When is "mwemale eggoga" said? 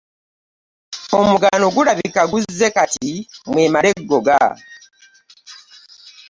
3.51-4.39